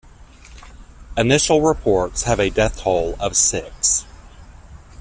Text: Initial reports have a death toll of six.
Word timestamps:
Initial 1.15 1.61
reports 1.61 2.23
have 2.23 2.39
a 2.39 2.49
death 2.49 2.79
toll 2.79 3.15
of 3.19 3.35
six. 3.35 4.03